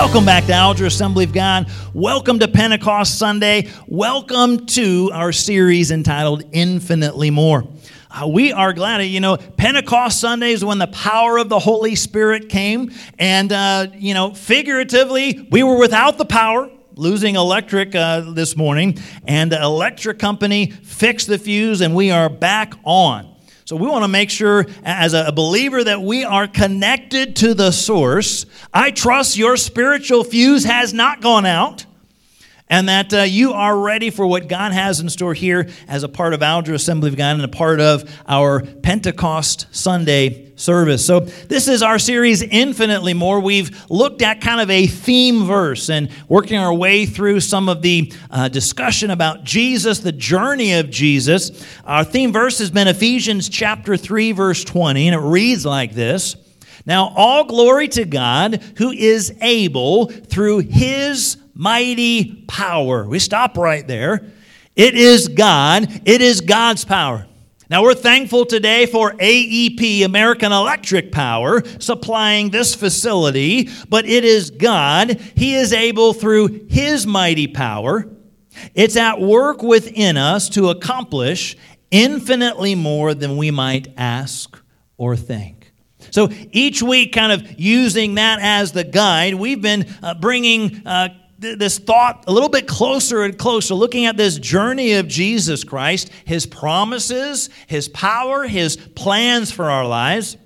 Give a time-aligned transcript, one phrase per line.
[0.00, 1.70] Welcome back to Alger Assembly of God.
[1.92, 3.68] Welcome to Pentecost Sunday.
[3.86, 7.68] Welcome to our series entitled Infinitely More.
[8.10, 11.96] Uh, we are glad, you know, Pentecost Sunday is when the power of the Holy
[11.96, 12.90] Spirit came.
[13.18, 18.98] And, uh, you know, figuratively, we were without the power losing electric uh, this morning,
[19.26, 23.29] and the electric company fixed the fuse, and we are back on.
[23.70, 27.70] So we want to make sure, as a believer, that we are connected to the
[27.70, 28.44] source.
[28.74, 31.86] I trust your spiritual fuse has not gone out
[32.70, 36.08] and that uh, you are ready for what God has in store here as a
[36.08, 41.04] part of Alger Assembly of God and a part of our Pentecost Sunday service.
[41.04, 43.40] So, this is our series, Infinitely More.
[43.40, 47.82] We've looked at kind of a theme verse and working our way through some of
[47.82, 51.66] the uh, discussion about Jesus, the journey of Jesus.
[51.84, 56.36] Our theme verse has been Ephesians chapter 3, verse 20, and it reads like this.
[56.86, 63.06] Now, all glory to God who is able through his mighty power.
[63.06, 64.24] We stop right there.
[64.76, 67.26] It is God, it is God's power.
[67.68, 74.50] Now, we're thankful today for AEP, American Electric Power, supplying this facility, but it is
[74.50, 75.20] God.
[75.36, 78.08] He is able through His mighty power.
[78.74, 81.58] It's at work within us to accomplish
[81.90, 84.58] infinitely more than we might ask
[84.96, 85.72] or think.
[86.10, 91.10] So each week, kind of using that as the guide, we've been uh, bringing uh,
[91.40, 96.10] this thought a little bit closer and closer, looking at this journey of Jesus Christ,
[96.26, 100.36] his promises, his power, his plans for our lives.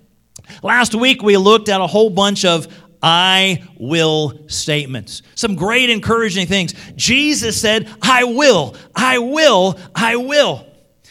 [0.63, 2.69] Last week, we looked at a whole bunch of
[3.03, 5.23] I will statements.
[5.35, 6.75] Some great encouraging things.
[6.95, 10.67] Jesus said, I will, I will, I will.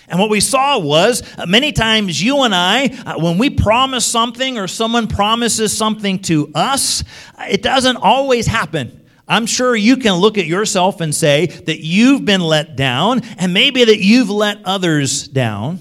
[0.07, 4.05] And what we saw was uh, many times you and I, uh, when we promise
[4.05, 7.03] something or someone promises something to us,
[7.39, 9.02] it doesn't always happen.
[9.33, 13.51] I'm sure you can look at yourself and say that you've been let down and
[13.51, 15.79] maybe that you've let others down.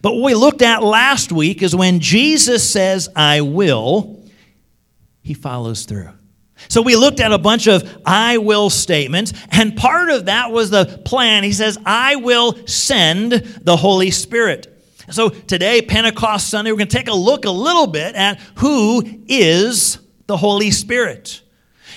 [0.00, 4.24] But what we looked at last week is when Jesus says, I will,
[5.22, 6.10] he follows through.
[6.68, 10.70] So we looked at a bunch of I will statements, and part of that was
[10.70, 11.42] the plan.
[11.42, 14.68] He says, I will send the Holy Spirit.
[15.10, 19.02] So today, Pentecost Sunday, we're going to take a look a little bit at who
[19.26, 21.40] is the Holy Spirit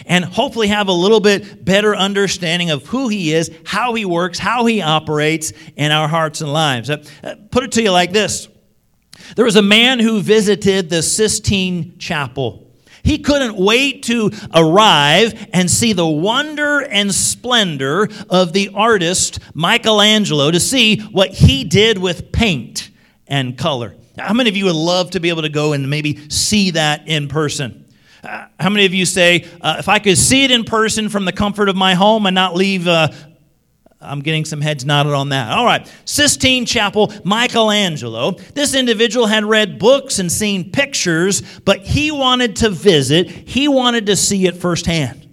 [0.06, 4.40] and hopefully have a little bit better understanding of who He is, how He works,
[4.40, 6.90] how He operates in our hearts and lives.
[6.90, 8.47] Uh, uh, put it to you like this
[9.35, 12.63] there was a man who visited the Sistine Chapel.
[13.03, 20.52] He couldn't wait to arrive and see the wonder and splendor of the artist Michelangelo
[20.52, 22.90] to see what he did with paint
[23.25, 23.96] and color.
[24.18, 27.08] How many of you would love to be able to go and maybe see that
[27.08, 27.85] in person?
[28.23, 31.25] Uh, how many of you say, uh, if I could see it in person from
[31.25, 33.09] the comfort of my home and not leave, uh,
[34.00, 35.51] I'm getting some heads nodded on that.
[35.51, 38.31] All right, Sistine Chapel, Michelangelo.
[38.53, 44.05] This individual had read books and seen pictures, but he wanted to visit, he wanted
[44.07, 45.23] to see it firsthand.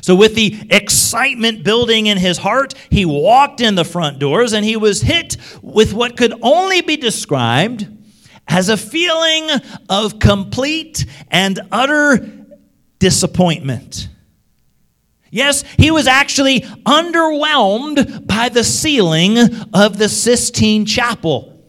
[0.00, 4.64] So, with the excitement building in his heart, he walked in the front doors and
[4.64, 7.86] he was hit with what could only be described
[8.48, 9.48] as a feeling
[9.88, 12.16] of complete and utter
[13.04, 14.08] disappointment.
[15.30, 19.36] Yes, he was actually underwhelmed by the ceiling
[19.74, 21.62] of the Sistine Chapel.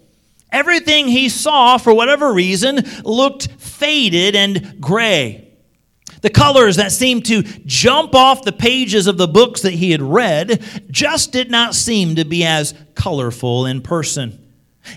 [0.50, 5.52] Everything he saw, for whatever reason, looked faded and gray.
[6.22, 10.02] The colors that seemed to jump off the pages of the books that he had
[10.02, 14.42] read just did not seem to be as colorful in person.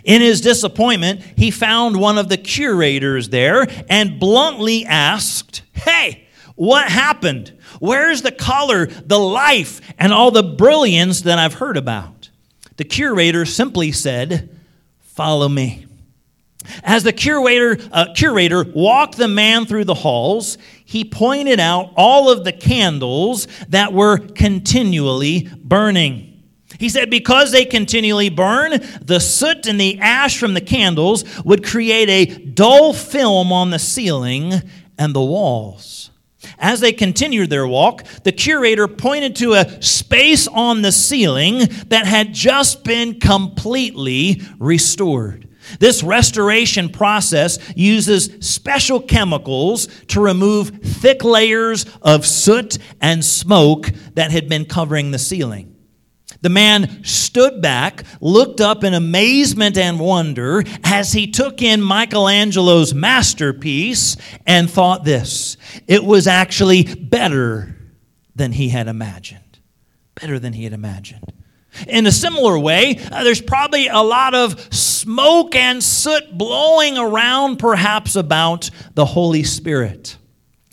[0.05, 6.28] In his disappointment, he found one of the curators there and bluntly asked, Hey,
[6.59, 7.57] what happened?
[7.79, 12.31] Where's the color, the life, and all the brilliance that I've heard about?
[12.79, 14.59] The curator simply said,
[15.01, 15.87] Follow me.
[16.83, 22.29] As the curator, uh, curator walked the man through the halls, he pointed out all
[22.29, 26.43] of the candles that were continually burning.
[26.81, 31.65] He said, because they continually burn, the soot and the ash from the candles would
[31.65, 34.55] create a dull film on the ceiling
[34.99, 35.98] and the walls.
[36.59, 41.59] As they continued their walk, the curator pointed to a space on the ceiling
[41.89, 45.49] that had just been completely restored.
[45.81, 54.31] This restoration process uses special chemicals to remove thick layers of soot and smoke that
[54.31, 55.78] had been covering the ceiling.
[56.41, 62.95] The man stood back, looked up in amazement and wonder as he took in Michelangelo's
[62.95, 65.57] masterpiece and thought this
[65.87, 67.77] it was actually better
[68.37, 69.59] than he had imagined.
[70.15, 71.25] Better than he had imagined.
[71.87, 77.59] In a similar way, uh, there's probably a lot of smoke and soot blowing around,
[77.59, 80.17] perhaps, about the Holy Spirit.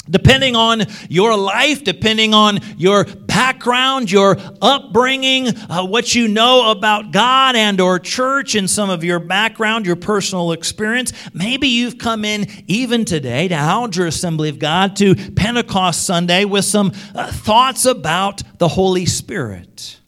[0.10, 7.12] Depending on your life, depending on your background, your upbringing, uh, what you know about
[7.12, 12.24] God and or church and some of your background, your personal experience, maybe you've come
[12.24, 17.86] in even today to Alger Assembly of God to Pentecost Sunday with some uh, thoughts
[17.86, 20.00] about the Holy Spirit.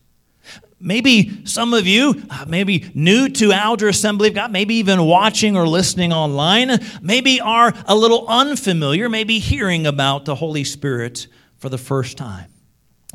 [0.80, 5.58] Maybe some of you, uh, maybe new to Alger Assembly of God, maybe even watching
[5.58, 11.28] or listening online, maybe are a little unfamiliar, maybe hearing about the Holy Spirit
[11.58, 12.52] for the first time.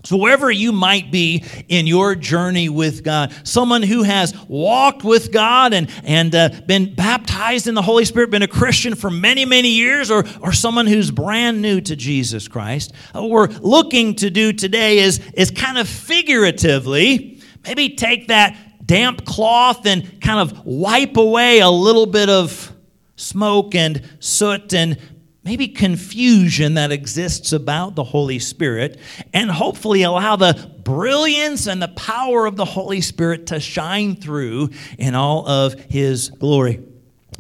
[0.04, 5.30] So, wherever you might be in your journey with God, someone who has walked with
[5.30, 9.44] God and, and uh, been baptized in the Holy Spirit, been a Christian for many,
[9.44, 14.30] many years, or, or someone who's brand new to Jesus Christ, what we're looking to
[14.30, 17.31] do today is, is kind of figuratively
[17.64, 18.56] maybe take that
[18.86, 22.72] damp cloth and kind of wipe away a little bit of
[23.16, 24.98] smoke and soot and
[25.44, 28.98] maybe confusion that exists about the Holy Spirit,
[29.32, 34.70] and hopefully allow the brilliance and the power of the Holy Spirit to shine through
[34.98, 36.80] in all of His glory.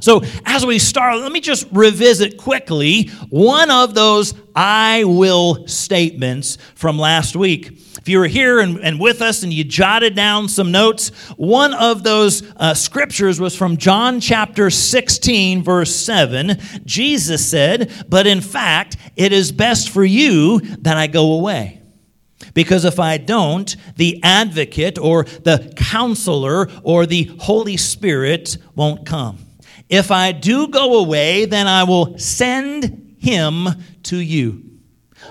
[0.02, 6.58] So, as we start, let me just revisit quickly one of those I will statements
[6.74, 7.68] from last week.
[7.98, 11.72] If you were here and, and with us and you jotted down some notes, one
[11.72, 16.58] of those uh, scriptures was from John chapter 16, verse 7.
[16.84, 21.80] Jesus said, But in fact, it is best for you that I go away.
[22.54, 29.41] Because if I don't, the advocate or the counselor or the Holy Spirit won't come.
[29.92, 33.68] If I do go away, then I will send him
[34.04, 34.64] to you.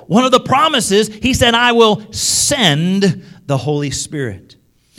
[0.06, 4.58] One of the promises, he said, I will send the Holy Spirit.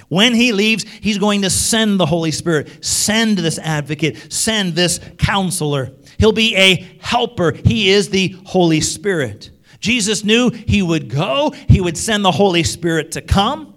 [0.08, 4.98] When he leaves, he's going to send the Holy Spirit, send this advocate, send this
[5.16, 5.92] counselor.
[6.18, 7.52] He'll be a helper.
[7.52, 9.50] He is the Holy Spirit.
[9.78, 13.71] Jesus knew he would go, he would send the Holy Spirit to come.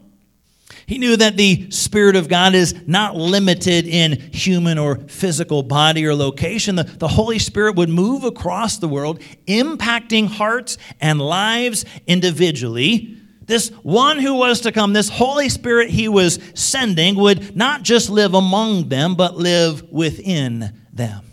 [0.87, 6.05] He knew that the Spirit of God is not limited in human or physical body
[6.05, 6.75] or location.
[6.75, 13.17] The, the Holy Spirit would move across the world, impacting hearts and lives individually.
[13.41, 18.09] This one who was to come, this Holy Spirit he was sending, would not just
[18.09, 21.23] live among them, but live within them.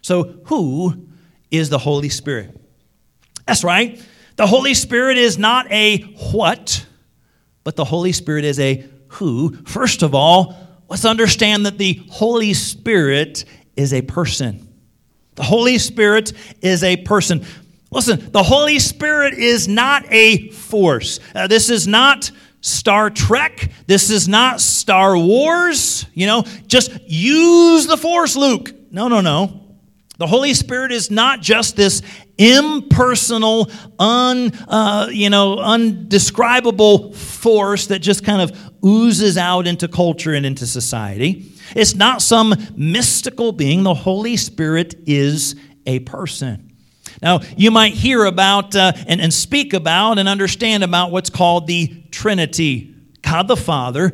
[0.00, 1.08] So, who
[1.50, 2.56] is the Holy Spirit?
[3.46, 4.00] That's right.
[4.36, 5.98] The Holy Spirit is not a
[6.32, 6.86] what
[7.66, 9.50] but the Holy Spirit is a who.
[9.64, 10.56] First of all,
[10.88, 14.72] let's understand that the Holy Spirit is a person.
[15.34, 16.32] The Holy Spirit
[16.62, 17.44] is a person.
[17.90, 21.18] Listen, the Holy Spirit is not a force.
[21.34, 22.30] Uh, this is not
[22.60, 23.72] Star Trek.
[23.88, 26.06] This is not Star Wars.
[26.14, 28.70] You know, just use the force, Luke.
[28.92, 29.66] No, no, no.
[30.18, 32.00] The Holy Spirit is not just this
[32.38, 40.34] impersonal, un, uh, you know, undescribable force that just kind of oozes out into culture
[40.34, 41.52] and into society.
[41.74, 43.82] It's not some mystical being.
[43.82, 46.72] The Holy Spirit is a person.
[47.22, 51.66] Now, you might hear about uh, and, and speak about and understand about what's called
[51.66, 52.94] the Trinity
[53.26, 54.12] God the Father,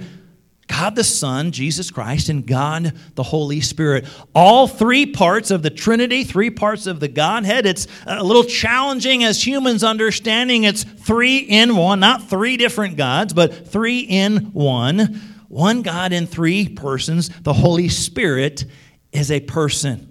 [0.73, 4.07] God the Son, Jesus Christ, and God the Holy Spirit.
[4.35, 7.67] All three parts of the Trinity, three parts of the Godhead.
[7.67, 13.35] It's a little challenging as humans understanding it's three in one, not three different gods,
[13.35, 15.21] but three in one.
[15.49, 17.29] One God in three persons.
[17.43, 18.65] The Holy Spirit
[19.13, 20.09] is a person.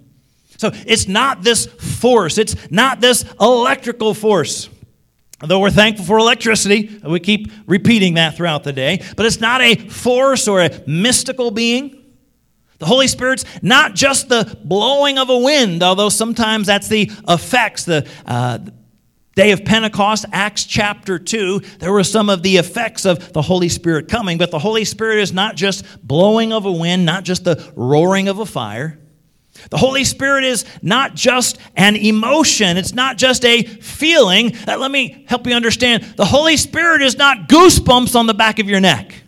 [0.58, 4.68] So it's not this force, it's not this electrical force.
[5.42, 9.60] Though we're thankful for electricity, we keep repeating that throughout the day, but it's not
[9.60, 11.98] a force or a mystical being.
[12.78, 17.84] The Holy Spirit's not just the blowing of a wind, although sometimes that's the effects.
[17.84, 18.58] The uh,
[19.34, 23.68] day of Pentecost, Acts chapter 2, there were some of the effects of the Holy
[23.68, 27.44] Spirit coming, but the Holy Spirit is not just blowing of a wind, not just
[27.44, 28.98] the roaring of a fire.
[29.70, 34.56] The Holy Spirit is not just an emotion, it's not just a feeling.
[34.66, 36.04] Let me help you understand.
[36.16, 39.22] The Holy Spirit is not goosebumps on the back of your neck.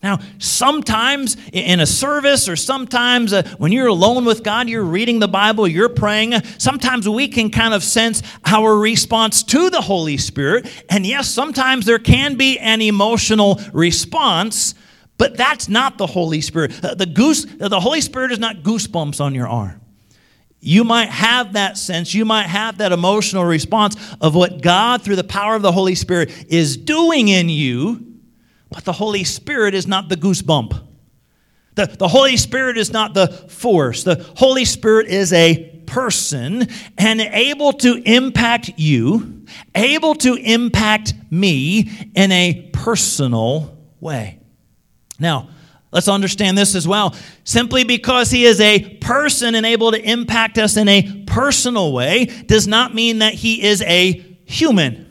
[0.00, 5.18] Now, sometimes in a service or sometimes uh, when you're alone with God, you're reading
[5.18, 10.16] the Bible, you're praying, sometimes we can kind of sense our response to the Holy
[10.16, 10.70] Spirit.
[10.88, 14.76] And yes, sometimes there can be an emotional response,
[15.18, 16.82] but that's not the Holy Spirit.
[16.82, 19.80] Uh, the, goose, the Holy Spirit is not goosebumps on your arm.
[20.60, 25.16] You might have that sense, you might have that emotional response of what God, through
[25.16, 28.08] the power of the Holy Spirit, is doing in you
[28.70, 30.84] but the Holy Spirit is not the goosebump.
[31.74, 34.04] The, the Holy Spirit is not the force.
[34.04, 36.66] The Holy Spirit is a person
[36.98, 39.44] and able to impact you,
[39.74, 44.37] able to impact me in a personal way.
[45.18, 45.48] Now,
[45.90, 47.14] let's understand this as well.
[47.44, 52.26] Simply because he is a person and able to impact us in a personal way
[52.46, 55.06] does not mean that he is a human.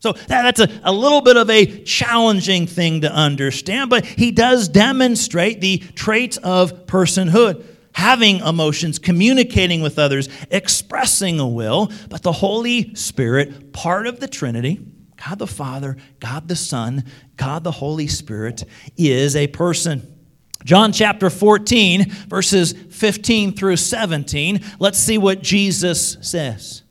[0.00, 4.68] So that's a, a little bit of a challenging thing to understand, but he does
[4.68, 7.64] demonstrate the traits of personhood
[7.98, 11.90] having emotions, communicating with others, expressing a will.
[12.08, 14.80] But the Holy Spirit, part of the Trinity,
[15.26, 17.04] God the Father, God the Son,
[17.36, 18.64] God the Holy Spirit,
[18.96, 20.14] is a person.
[20.64, 26.82] John chapter 14, verses 15 through 17, let's see what Jesus says.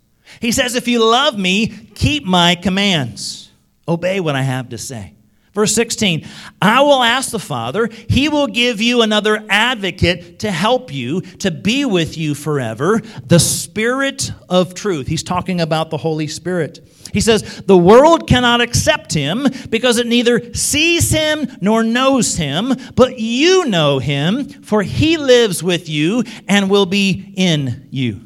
[0.41, 3.51] He says, If you love me, keep my commands,
[3.87, 5.13] obey what I have to say.
[5.53, 6.27] Verse 16,
[6.61, 11.49] I will ask the Father, he will give you another advocate to help you, to
[11.49, 15.07] be with you forever, the Spirit of truth.
[15.07, 16.87] He's talking about the Holy Spirit.
[17.17, 22.75] He says, The world cannot accept him because it neither sees him nor knows him,
[22.93, 28.21] but you know him, for he lives with you and will be in you.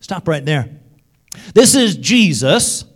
[0.00, 0.70] Stop right there.
[1.52, 2.86] This is Jesus,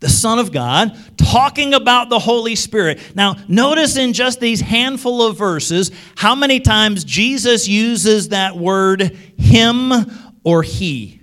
[0.00, 2.98] the Son of God, talking about the Holy Spirit.
[3.14, 9.14] Now, notice in just these handful of verses how many times Jesus uses that word
[9.36, 9.92] him
[10.44, 11.21] or he.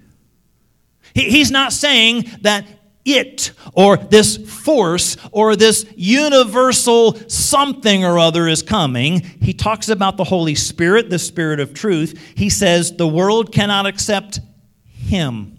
[1.23, 2.65] He's not saying that
[3.05, 9.21] it or this force or this universal something or other is coming.
[9.21, 12.19] He talks about the Holy Spirit, the Spirit of truth.
[12.35, 14.39] He says the world cannot accept
[14.83, 15.57] him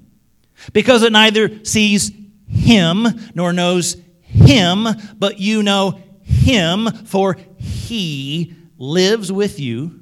[0.73, 2.13] because it neither sees
[2.47, 4.87] him nor knows him,
[5.19, 10.01] but you know him, for he lives with you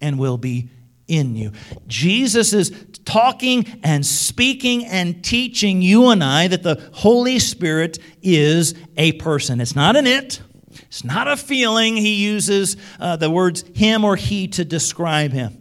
[0.00, 0.70] and will be
[1.06, 1.52] in you.
[1.86, 2.70] Jesus is
[3.10, 9.60] talking and speaking and teaching you and I that the Holy Spirit is a person.
[9.60, 10.40] It's not an it,
[10.82, 11.96] it's not a feeling.
[11.96, 15.56] He uses uh, the words him or he to describe him.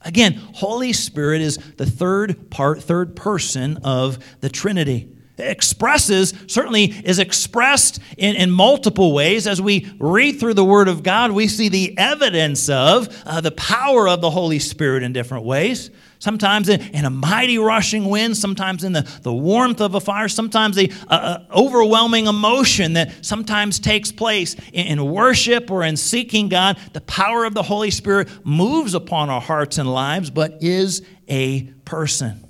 [0.00, 5.15] Again, Holy Spirit is the third part, third person of the Trinity.
[5.38, 9.46] Expresses, certainly is expressed in, in multiple ways.
[9.46, 13.50] As we read through the Word of God, we see the evidence of uh, the
[13.50, 15.90] power of the Holy Spirit in different ways.
[16.18, 20.28] Sometimes in, in, a mighty rushing wind, sometimes in the, the warmth of a fire,
[20.28, 26.48] sometimes the uh, overwhelming emotion that sometimes takes place in, in worship or in seeking
[26.48, 26.78] God.
[26.94, 31.64] The power of the Holy Spirit moves upon our hearts and lives, but is a
[31.84, 32.42] person.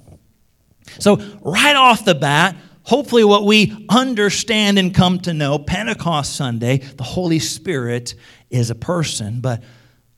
[1.01, 6.79] So, right off the bat, hopefully, what we understand and come to know Pentecost Sunday,
[6.79, 8.15] the Holy Spirit
[8.49, 9.41] is a person.
[9.41, 9.63] But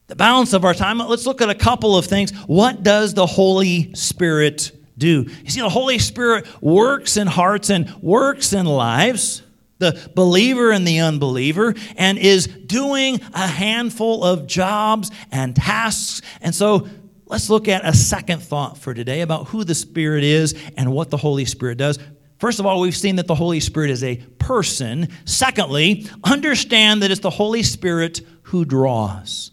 [0.06, 2.30] the balance of our time, let's look at a couple of things.
[2.46, 5.26] What does the Holy Spirit do?
[5.44, 9.42] You see, the Holy Spirit works in hearts and works in lives,
[9.78, 16.20] the believer and the unbeliever, and is doing a handful of jobs and tasks.
[16.40, 16.88] And so
[17.26, 21.10] let's look at a second thought for today about who the Spirit is and what
[21.10, 21.98] the Holy Spirit does.
[22.38, 25.08] First of all, we've seen that the Holy Spirit is a person.
[25.24, 29.50] Secondly, understand that it's the Holy Spirit who draws.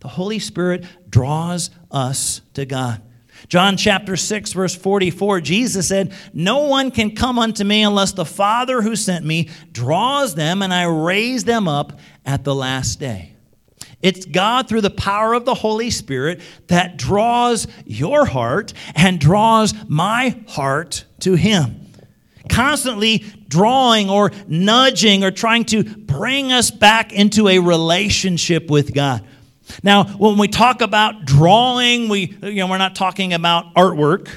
[0.00, 3.02] The Holy Spirit draws us to God.
[3.48, 8.24] John chapter 6, verse 44, Jesus said, No one can come unto me unless the
[8.24, 13.34] Father who sent me draws them, and I raise them up at the last day.
[14.00, 19.74] It's God through the power of the Holy Spirit that draws your heart and draws
[19.88, 21.87] my heart to Him.
[22.48, 29.24] Constantly drawing or nudging or trying to bring us back into a relationship with God.
[29.82, 34.28] Now, when we talk about drawing, we, you know, we're not talking about artwork,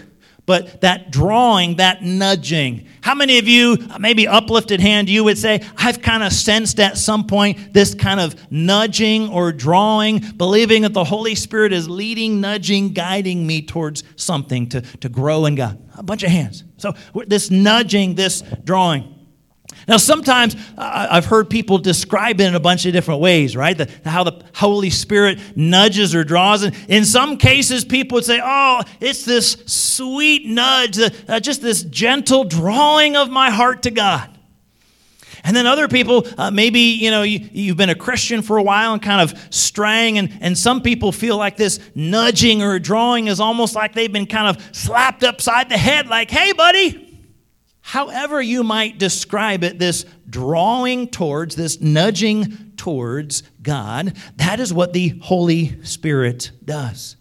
[0.46, 2.88] but that drawing, that nudging.
[3.02, 6.98] How many of you, maybe uplifted hand, you would say, I've kind of sensed at
[6.98, 12.42] some point this kind of nudging or drawing, believing that the Holy Spirit is leading,
[12.42, 15.82] nudging, guiding me towards something to, to grow in God?
[15.96, 16.64] A bunch of hands.
[16.78, 16.94] So,
[17.28, 19.21] this nudging, this drawing.
[19.88, 23.78] Now, sometimes I've heard people describe it in a bunch of different ways, right?
[23.78, 26.64] The, how the Holy Spirit nudges or draws.
[26.64, 31.84] And in some cases, people would say, oh, it's this sweet nudge, uh, just this
[31.84, 34.30] gentle drawing of my heart to God.
[35.44, 38.64] And then other people, uh, maybe, you know, you, have been a Christian for a
[38.64, 43.28] while and kind of straying, and, and some people feel like this nudging or drawing
[43.28, 47.11] is almost like they've been kind of slapped upside the head, like, hey, buddy.
[47.92, 54.94] However, you might describe it, this drawing towards, this nudging towards God, that is what
[54.94, 57.18] the Holy Spirit does.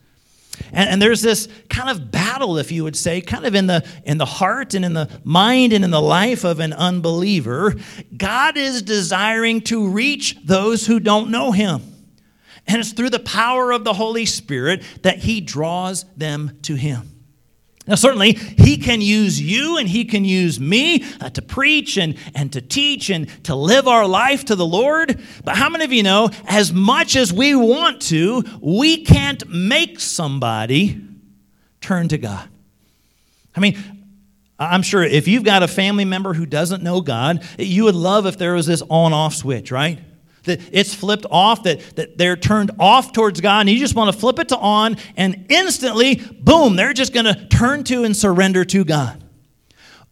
[0.73, 3.85] And, and, there's this kind of battle, if you would say, kind of in the,
[4.05, 7.75] in the heart and in the mind and in the life of an unbeliever.
[8.17, 11.83] God is desiring to reach those who don't know Him.
[12.69, 17.20] And it's through the power of the Holy Spirit that He draws them to Him.
[17.91, 22.17] Now, certainly, he can use you and he can use me uh, to preach and,
[22.37, 25.21] and to teach and to live our life to the Lord.
[25.43, 29.99] But how many of you know, as much as we want to, we can't make
[29.99, 31.03] somebody
[31.81, 32.49] turn to God?
[33.57, 33.77] I mean,
[34.57, 38.25] I'm sure if you've got a family member who doesn't know God, you would love
[38.25, 39.99] if there was this on off switch, right?
[40.51, 44.13] That it's flipped off, that, that they're turned off towards God, and you just want
[44.13, 48.17] to flip it to on, and instantly, boom, they're just going to turn to and
[48.17, 49.23] surrender to God.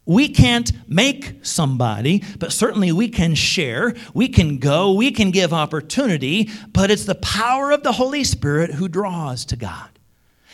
[0.05, 5.53] We can't make somebody, but certainly we can share, we can go, we can give
[5.53, 9.89] opportunity, but it's the power of the Holy Spirit who draws to God.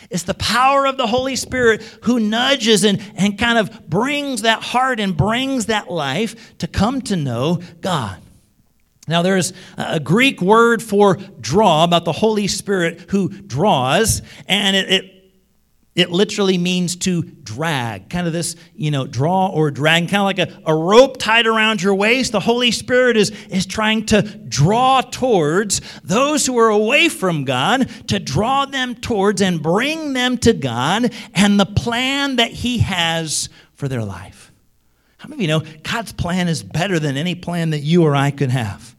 [0.10, 4.62] It's the power of the Holy Spirit who nudges and, and kind of brings that
[4.62, 8.22] heart and brings that life to come to know God.
[9.08, 14.92] Now, there's a Greek word for draw about the Holy Spirit who draws, and it,
[14.92, 15.12] it,
[15.94, 20.24] it, literally means to drag, kind of this, you know, draw or drag, kind of
[20.24, 22.32] like a, a rope tied around your waist.
[22.32, 27.88] The Holy Spirit is, is trying to draw towards those who are away from God,
[28.08, 33.50] to draw them towards and bring them to God and the plan that He has
[33.76, 34.52] for their life.
[35.18, 38.16] How many of you know God's plan is better than any plan that you or
[38.16, 38.95] I could have?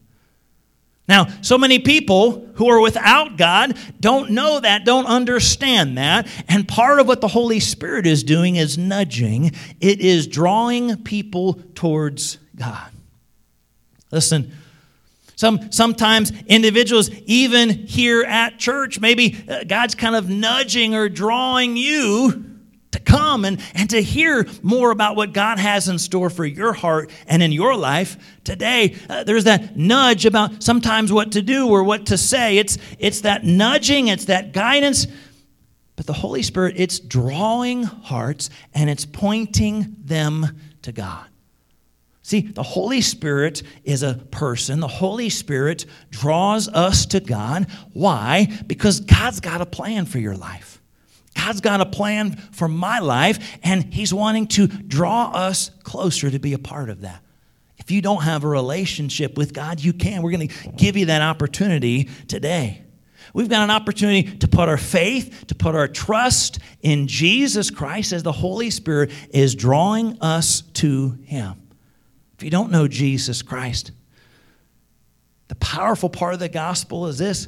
[1.07, 6.27] Now, so many people who are without God don't know that, don't understand that.
[6.49, 11.61] And part of what the Holy Spirit is doing is nudging, it is drawing people
[11.75, 12.91] towards God.
[14.11, 14.51] Listen,
[15.35, 21.77] some, sometimes individuals, even here at church, maybe uh, God's kind of nudging or drawing
[21.77, 22.56] you
[22.91, 26.73] to come and, and to hear more about what God has in store for your
[26.73, 28.95] heart and in your life today.
[29.09, 32.57] Uh, there's that nudge about sometimes what to do or what to say.
[32.57, 35.07] It's, it's that nudging, it's that guidance.
[35.95, 41.25] But the Holy Spirit, it's drawing hearts and it's pointing them to God.
[42.21, 44.81] See, the Holy Spirit is a person.
[44.81, 47.67] The Holy Spirit draws us to God.
[47.93, 48.47] Why?
[48.67, 50.76] Because God's got a plan for your life.
[51.37, 56.39] God's got a plan for my life, and He's wanting to draw us closer to
[56.39, 57.23] be a part of that.
[57.77, 60.21] If you don't have a relationship with God, you can.
[60.21, 62.83] We're going to give you that opportunity today.
[63.33, 68.13] We've got an opportunity to put our faith, to put our trust in Jesus Christ
[68.13, 71.61] as the Holy Spirit is drawing us to Him.
[72.37, 73.91] If you don't know Jesus Christ,
[75.49, 77.47] the powerful part of the gospel is this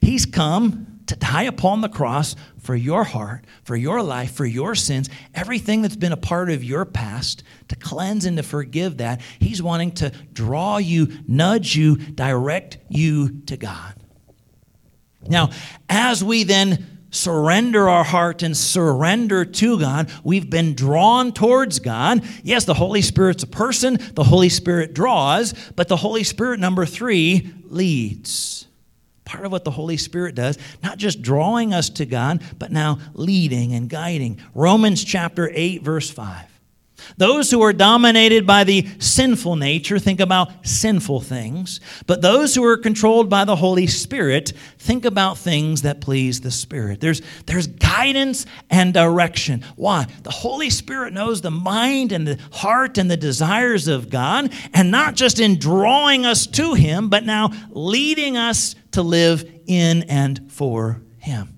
[0.00, 4.76] He's come to die upon the cross for your heart, for your life, for your
[4.76, 9.20] sins, everything that's been a part of your past, to cleanse and to forgive that.
[9.40, 13.96] He's wanting to draw you, nudge you, direct you to God.
[15.26, 15.50] Now,
[15.88, 22.22] as we then surrender our heart and surrender to God, we've been drawn towards God.
[22.44, 26.86] Yes, the Holy Spirit's a person, the Holy Spirit draws, but the Holy Spirit, number
[26.86, 28.68] three, leads
[29.30, 32.98] part of what the Holy Spirit does, not just drawing us to God, but now
[33.14, 34.40] leading and guiding.
[34.54, 36.46] Romans chapter 8, verse 5.
[37.16, 42.64] Those who are dominated by the sinful nature think about sinful things, but those who
[42.64, 47.00] are controlled by the Holy Spirit think about things that please the Spirit.
[47.00, 49.64] There's, there's guidance and direction.
[49.76, 50.06] Why?
[50.22, 54.90] The Holy Spirit knows the mind and the heart and the desires of God, and
[54.90, 60.50] not just in drawing us to Him, but now leading us to live in and
[60.52, 61.56] for Him.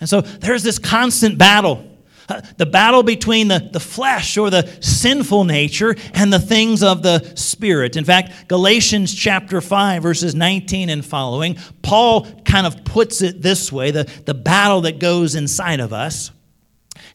[0.00, 1.86] And so there's this constant battle
[2.30, 7.02] uh, the battle between the, the flesh or the sinful nature and the things of
[7.02, 7.96] the spirit.
[7.96, 13.72] In fact, Galatians chapter 5, verses 19 and following, Paul kind of puts it this
[13.72, 16.30] way the, the battle that goes inside of us.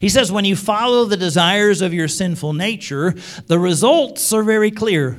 [0.00, 3.14] He says, when you follow the desires of your sinful nature,
[3.46, 5.18] the results are very clear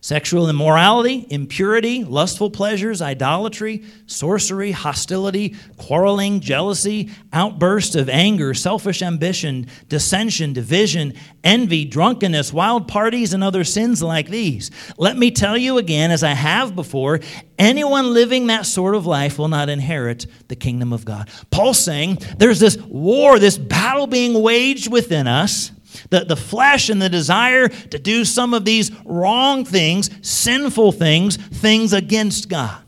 [0.00, 9.66] sexual immorality, impurity, lustful pleasures, idolatry, sorcery, hostility, quarreling, jealousy, outbursts of anger, selfish ambition,
[9.88, 14.70] dissension, division, envy, drunkenness, wild parties, and other sins like these.
[14.98, 17.20] Let me tell you again, as I have before,
[17.58, 21.28] anyone living that sort of life will not inherit the kingdom of God.
[21.50, 25.70] Paul's saying there's this war, this battle being waged within us
[26.10, 31.36] the, the flesh and the desire to do some of these wrong things, sinful things,
[31.36, 32.82] things against God.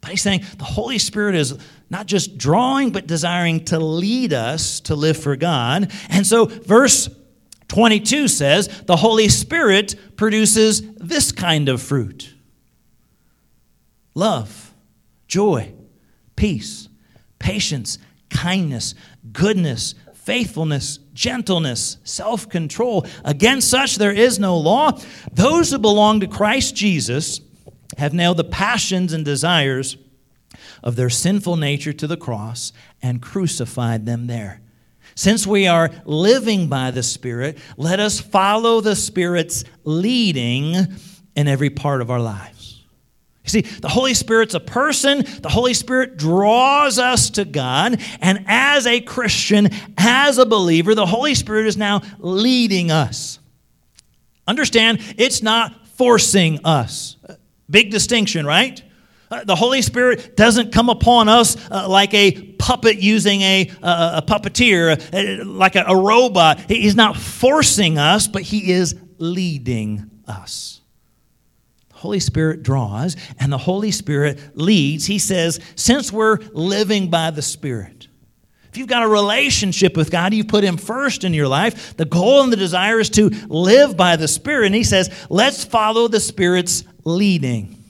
[0.00, 1.58] But he's saying the Holy Spirit is
[1.90, 5.92] not just drawing, but desiring to lead us to live for God.
[6.08, 7.08] And so, verse
[7.68, 12.34] 22 says the Holy Spirit produces this kind of fruit
[14.14, 14.74] love,
[15.26, 15.72] joy,
[16.36, 16.88] peace,
[17.38, 17.98] patience,
[18.30, 18.94] kindness,
[19.32, 19.94] goodness
[20.24, 23.06] faithfulness, gentleness, self control.
[23.24, 24.98] Against such there is no law.
[25.32, 27.40] Those who belong to Christ Jesus
[27.96, 29.96] have nailed the passions and desires
[30.82, 32.72] of their sinful nature to the cross
[33.02, 34.60] and crucified them there.
[35.14, 40.74] Since we are living by the Spirit, let us follow the Spirit's leading
[41.36, 42.53] in every part of our life.
[43.44, 45.24] You see, the Holy Spirit's a person.
[45.42, 48.00] The Holy Spirit draws us to God.
[48.20, 53.38] And as a Christian, as a believer, the Holy Spirit is now leading us.
[54.46, 57.16] Understand, it's not forcing us.
[57.68, 58.82] Big distinction, right?
[59.30, 64.20] Uh, the Holy Spirit doesn't come upon us uh, like a puppet using a, uh,
[64.22, 66.60] a puppeteer, uh, like a, a robot.
[66.70, 70.80] He's not forcing us, but He is leading us.
[72.04, 75.06] Holy Spirit draws and the Holy Spirit leads.
[75.06, 78.08] He says, since we're living by the Spirit,
[78.68, 81.96] if you've got a relationship with God, you put Him first in your life.
[81.96, 84.66] The goal and the desire is to live by the Spirit.
[84.66, 87.82] And He says, let's follow the Spirit's leading.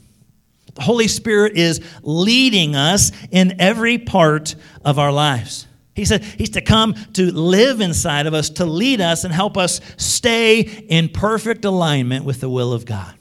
[0.77, 5.67] The Holy Spirit is leading us in every part of our lives.
[5.97, 9.57] He said He's to come to live inside of us, to lead us, and help
[9.57, 13.15] us stay in perfect alignment with the will of God.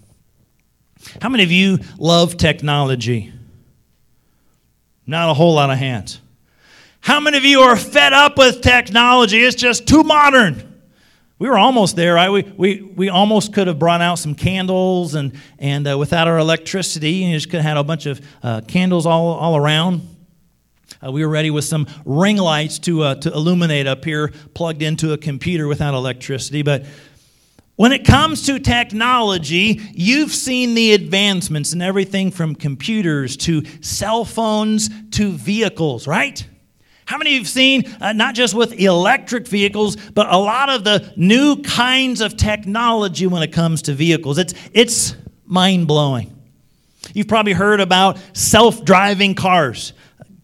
[1.22, 3.32] How many of you love technology?
[5.06, 6.20] Not a whole lot of hands.
[7.02, 9.44] How many of you are fed up with technology?
[9.44, 10.82] It's just too modern.
[11.40, 12.30] We were almost there, right?
[12.30, 16.38] We, we, we almost could have brought out some candles, and, and uh, without our
[16.38, 20.08] electricity, you just could have had a bunch of uh, candles all, all around.
[21.06, 24.82] Uh, we were ready with some ring lights to, uh, to illuminate up here, plugged
[24.82, 26.62] into a computer without electricity.
[26.62, 26.86] But
[27.76, 34.26] when it comes to technology, you've seen the advancements in everything from computers to cell
[34.26, 36.46] phones to vehicles, right?
[37.06, 40.70] How many of you have seen, uh, not just with electric vehicles, but a lot
[40.70, 44.38] of the new kinds of technology when it comes to vehicles?
[44.38, 46.30] It's, it's mind blowing.
[47.14, 49.94] You've probably heard about self driving cars.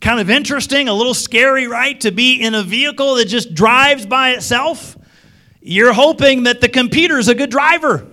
[0.01, 1.99] Kind of interesting, a little scary, right?
[2.01, 4.97] To be in a vehicle that just drives by itself.
[5.69, 8.07] You're hoping that the computer's a good driver.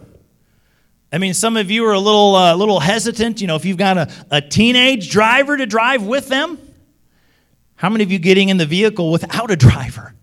[1.10, 3.40] I mean, some of you are a little, uh, little hesitant.
[3.40, 6.58] You know, if you've got a, a teenage driver to drive with them,
[7.76, 10.14] how many of you getting in the vehicle without a driver?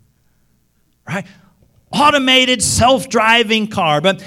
[1.08, 1.26] Right?
[1.92, 4.00] Automated self driving car.
[4.00, 4.24] But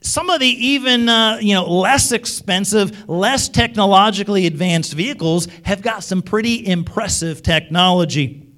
[0.00, 6.04] some of the even uh, you know less expensive less technologically advanced vehicles have got
[6.04, 8.49] some pretty impressive technology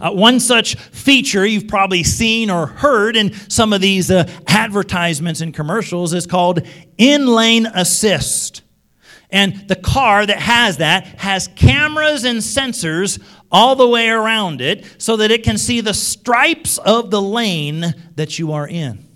[0.00, 5.40] uh, one such feature you've probably seen or heard in some of these uh, advertisements
[5.40, 6.66] and commercials is called
[6.98, 8.62] in lane assist.
[9.30, 14.84] And the car that has that has cameras and sensors all the way around it
[14.98, 19.11] so that it can see the stripes of the lane that you are in.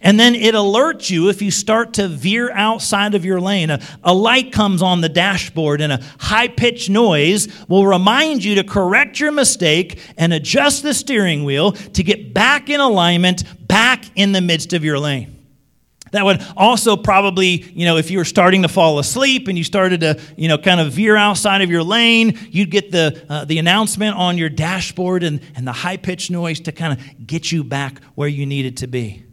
[0.00, 3.70] And then it alerts you if you start to veer outside of your lane.
[3.70, 8.56] A, a light comes on the dashboard and a high pitched noise will remind you
[8.56, 14.04] to correct your mistake and adjust the steering wheel to get back in alignment, back
[14.14, 15.32] in the midst of your lane.
[16.12, 19.64] That would also probably, you know, if you were starting to fall asleep and you
[19.64, 23.44] started to, you know, kind of veer outside of your lane, you'd get the, uh,
[23.44, 27.52] the announcement on your dashboard and, and the high pitched noise to kind of get
[27.52, 29.25] you back where you needed to be.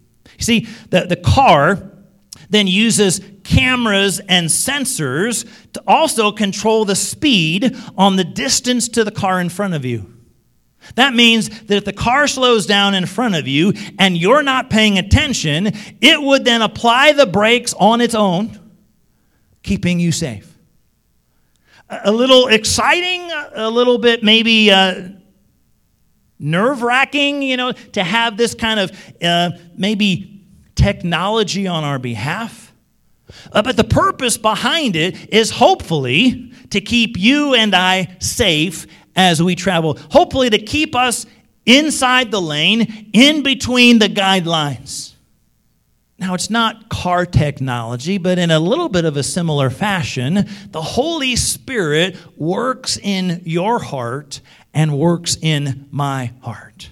[0.44, 1.92] See, the, the car
[2.50, 9.12] then uses cameras and sensors to also control the speed on the distance to the
[9.12, 10.14] car in front of you.
[10.96, 14.70] That means that if the car slows down in front of you and you're not
[14.70, 18.60] paying attention, it would then apply the brakes on its own,
[19.64, 20.50] keeping you safe.
[21.90, 25.10] A little exciting, a little bit maybe uh,
[26.38, 30.33] nerve wracking, you know, to have this kind of uh, maybe
[30.84, 32.74] technology on our behalf.
[33.54, 39.42] Uh, but the purpose behind it is hopefully to keep you and I safe as
[39.42, 41.26] we travel, hopefully, to keep us
[41.66, 45.14] inside the lane, in between the guidelines.
[46.20, 50.82] Now, it's not car technology, but in a little bit of a similar fashion, the
[50.82, 54.42] Holy Spirit works in your heart
[54.74, 56.90] and works in my heart.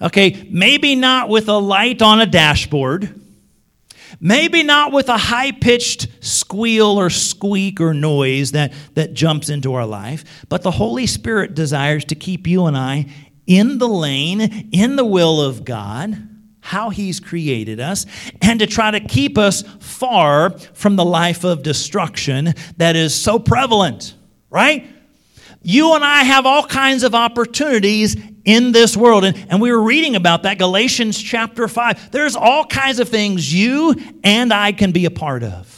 [0.00, 3.18] Okay, maybe not with a light on a dashboard,
[4.20, 9.74] maybe not with a high pitched squeal or squeak or noise that, that jumps into
[9.74, 13.06] our life, but the Holy Spirit desires to keep you and I
[13.46, 16.28] in the lane, in the will of God
[16.66, 18.06] how He's created us,
[18.42, 23.38] and to try to keep us far from the life of destruction that is so
[23.38, 24.14] prevalent,
[24.50, 24.84] right?
[25.62, 29.24] You and I have all kinds of opportunities in this world.
[29.24, 32.12] And, and we were reading about that, Galatians chapter 5.
[32.12, 35.76] There's all kinds of things you and I can be a part of.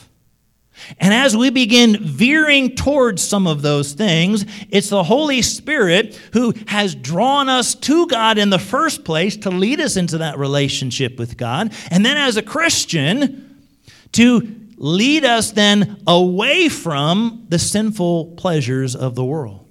[0.98, 6.54] And as we begin veering towards some of those things, it's the Holy Spirit who
[6.68, 11.18] has drawn us to God in the first place to lead us into that relationship
[11.18, 11.72] with God.
[11.90, 13.64] And then as a Christian,
[14.12, 19.67] to lead us then away from the sinful pleasures of the world.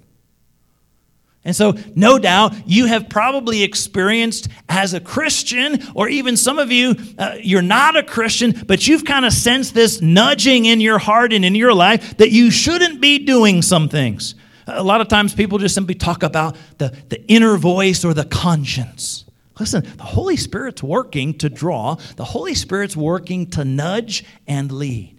[1.44, 6.70] And so, no doubt, you have probably experienced as a Christian, or even some of
[6.70, 10.98] you, uh, you're not a Christian, but you've kind of sensed this nudging in your
[10.98, 14.34] heart and in your life that you shouldn't be doing some things.
[14.66, 18.26] A lot of times people just simply talk about the, the inner voice or the
[18.26, 19.24] conscience.
[19.58, 25.18] Listen, the Holy Spirit's working to draw, the Holy Spirit's working to nudge and lead.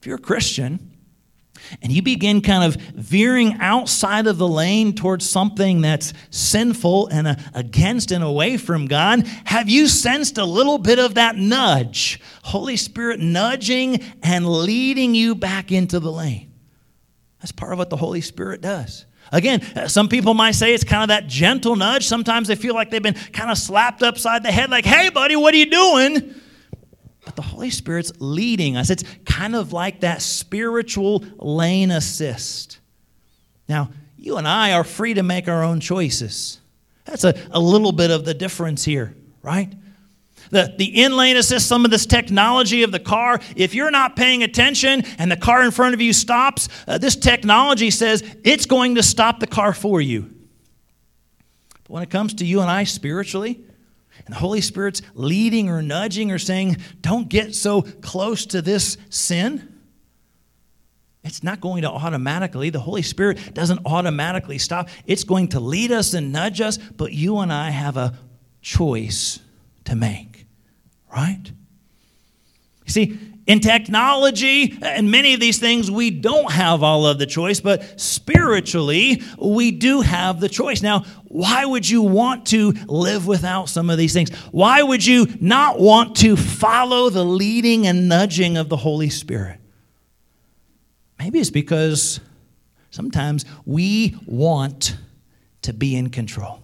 [0.00, 0.91] If you're a Christian,
[1.80, 7.28] and you begin kind of veering outside of the lane towards something that's sinful and
[7.28, 12.20] uh, against and away from God, have you sensed a little bit of that nudge?
[12.42, 16.52] Holy Spirit nudging and leading you back into the lane.
[17.40, 19.06] That's part of what the Holy Spirit does.
[19.32, 22.06] Again, uh, some people might say it's kind of that gentle nudge.
[22.06, 25.36] Sometimes they feel like they've been kind of slapped upside the head, like, hey, buddy,
[25.36, 26.34] what are you doing?
[27.36, 28.90] The Holy Spirit's leading us.
[28.90, 32.78] It's kind of like that spiritual lane assist.
[33.68, 36.60] Now, you and I are free to make our own choices.
[37.04, 39.72] That's a, a little bit of the difference here, right?
[40.50, 44.16] The, the in lane assist, some of this technology of the car, if you're not
[44.16, 48.66] paying attention and the car in front of you stops, uh, this technology says it's
[48.66, 50.30] going to stop the car for you.
[51.84, 53.64] But when it comes to you and I spiritually,
[54.26, 58.96] and the Holy Spirit's leading or nudging or saying, don't get so close to this
[59.10, 59.68] sin.
[61.24, 64.88] It's not going to automatically, the Holy Spirit doesn't automatically stop.
[65.06, 68.18] It's going to lead us and nudge us, but you and I have a
[68.60, 69.38] choice
[69.84, 70.46] to make,
[71.14, 71.52] right?
[72.86, 77.60] See, in technology and many of these things, we don't have all of the choice,
[77.60, 80.80] but spiritually, we do have the choice.
[80.80, 84.30] Now, why would you want to live without some of these things?
[84.52, 89.58] Why would you not want to follow the leading and nudging of the Holy Spirit?
[91.18, 92.20] Maybe it's because
[92.90, 94.96] sometimes we want
[95.62, 96.62] to be in control,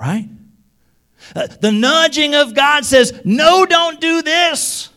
[0.00, 0.28] right?
[1.36, 4.91] Uh, the nudging of God says, No, don't do this.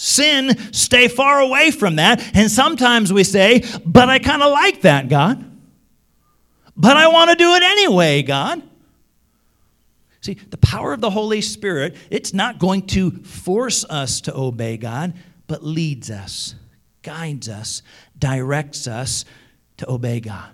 [0.00, 2.22] Sin, stay far away from that.
[2.32, 5.44] And sometimes we say, but I kind of like that, God.
[6.76, 8.62] But I want to do it anyway, God.
[10.20, 14.76] See, the power of the Holy Spirit, it's not going to force us to obey
[14.76, 15.14] God,
[15.48, 16.54] but leads us,
[17.02, 17.82] guides us,
[18.16, 19.24] directs us
[19.78, 20.50] to obey God.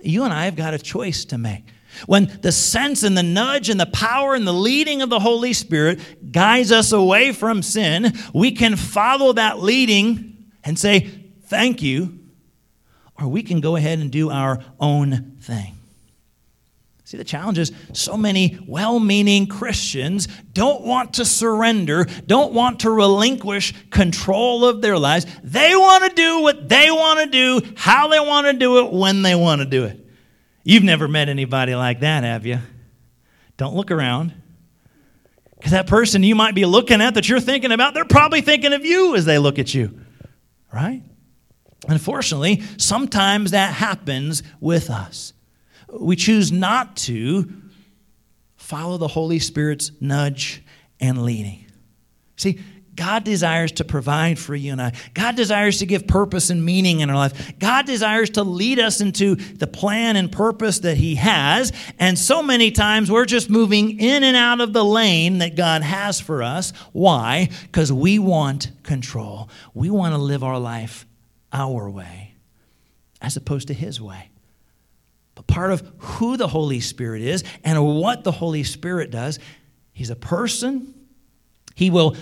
[0.00, 1.64] You and I have got a choice to make.
[2.06, 5.52] When the sense and the nudge and the power and the leading of the Holy
[5.52, 11.10] Spirit guides us away from sin, we can follow that leading and say,
[11.46, 12.18] Thank you,
[13.20, 15.74] or we can go ahead and do our own thing.
[17.06, 22.80] See, the challenge is so many well meaning Christians don't want to surrender, don't want
[22.80, 25.26] to relinquish control of their lives.
[25.42, 28.92] They want to do what they want to do, how they want to do it,
[28.92, 30.03] when they want to do it.
[30.64, 32.58] You've never met anybody like that, have you?
[33.56, 34.32] Don't look around.
[35.56, 38.72] Because that person you might be looking at that you're thinking about, they're probably thinking
[38.72, 40.00] of you as they look at you,
[40.72, 41.02] right?
[41.88, 45.32] Unfortunately, sometimes that happens with us.
[45.90, 47.50] We choose not to
[48.56, 50.62] follow the Holy Spirit's nudge
[50.98, 51.66] and leading.
[52.36, 52.58] See,
[52.96, 54.92] God desires to provide for you and I.
[55.14, 57.58] God desires to give purpose and meaning in our life.
[57.58, 61.72] God desires to lead us into the plan and purpose that He has.
[61.98, 65.82] And so many times we're just moving in and out of the lane that God
[65.82, 66.72] has for us.
[66.92, 67.48] Why?
[67.62, 69.48] Because we want control.
[69.72, 71.06] We want to live our life
[71.52, 72.34] our way
[73.20, 74.30] as opposed to His way.
[75.34, 79.38] But part of who the Holy Spirit is and what the Holy Spirit does,
[79.92, 80.94] He's a person.
[81.74, 82.16] He will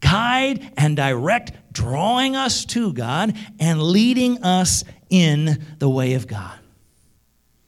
[0.00, 6.58] guide and direct, drawing us to God and leading us in the way of God.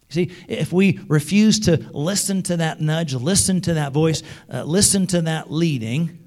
[0.08, 5.06] See, if we refuse to listen to that nudge, listen to that voice, uh, listen
[5.08, 6.18] to that leading,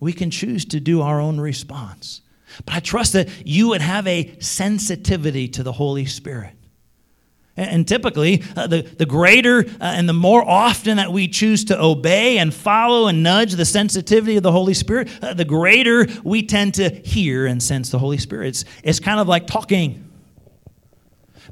[0.00, 2.20] we can choose to do our own response.
[2.64, 6.52] But I trust that you would have a sensitivity to the Holy Spirit.
[7.54, 11.78] And typically, uh, the, the greater uh, and the more often that we choose to
[11.78, 16.42] obey and follow and nudge the sensitivity of the Holy Spirit, uh, the greater we
[16.42, 18.48] tend to hear and sense the Holy Spirit.
[18.48, 20.08] It's, it's kind of like talking.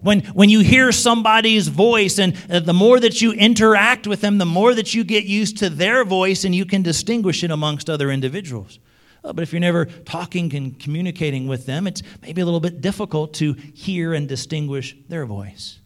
[0.00, 4.38] When, when you hear somebody's voice, and uh, the more that you interact with them,
[4.38, 7.90] the more that you get used to their voice and you can distinguish it amongst
[7.90, 8.78] other individuals.
[9.22, 12.80] Uh, but if you're never talking and communicating with them, it's maybe a little bit
[12.80, 15.79] difficult to hear and distinguish their voice.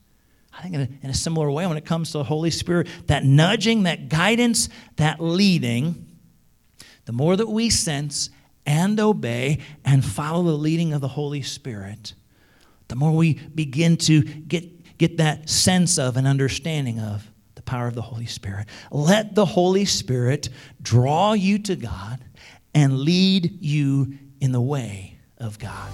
[0.56, 2.88] I think in a, in a similar way, when it comes to the Holy Spirit,
[3.06, 6.06] that nudging, that guidance, that leading,
[7.04, 8.30] the more that we sense
[8.66, 12.14] and obey and follow the leading of the Holy Spirit,
[12.88, 17.86] the more we begin to get, get that sense of and understanding of the power
[17.86, 18.68] of the Holy Spirit.
[18.90, 20.48] Let the Holy Spirit
[20.80, 22.24] draw you to God
[22.74, 25.90] and lead you in the way of God.